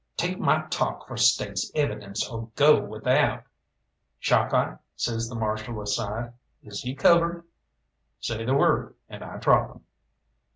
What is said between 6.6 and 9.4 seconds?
"is he covered?" "Say the word, and I